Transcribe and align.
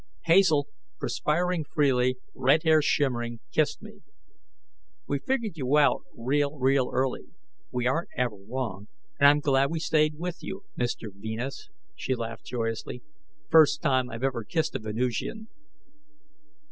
Hazel, 0.23 0.67
perspiring 0.99 1.63
freely, 1.63 2.17
red 2.33 2.63
hair 2.63 2.81
shimmering, 2.81 3.39
kissed 3.51 3.83
me. 3.83 4.01
"We 5.05 5.19
figured 5.19 5.57
you 5.57 5.77
out 5.77 6.01
real, 6.17 6.57
real 6.57 6.89
early. 6.91 7.25
We 7.69 7.85
aren't 7.85 8.09
ever 8.17 8.35
wrong, 8.35 8.87
and 9.19 9.27
I'm 9.27 9.41
glad 9.41 9.69
we 9.69 9.79
stayed 9.79 10.17
with 10.17 10.41
you, 10.41 10.63
Mr. 10.75 11.09
Venus." 11.13 11.69
She 11.93 12.15
laughed 12.15 12.45
joyously, 12.45 13.03
"First 13.51 13.83
time 13.83 14.09
I've 14.09 14.23
ever 14.23 14.43
kissed 14.43 14.73
a 14.73 14.79
Venusian!" 14.79 15.49